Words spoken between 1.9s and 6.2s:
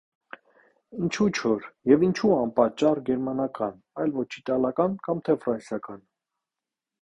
և ինչո՞ւ անպատճառ գերմանական, այլ ոչ իտալական կամ թե ֆրանսիական: